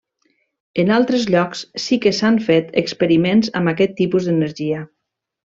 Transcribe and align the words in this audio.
En 0.83 0.93
altres 0.95 1.25
llocs 1.35 1.61
sí 1.83 1.99
que 2.07 2.15
s'han 2.21 2.41
fet 2.49 2.73
experiments 2.85 3.55
amb 3.61 3.73
aquest 3.75 3.97
tipus 4.01 4.31
d'energia. 4.31 4.85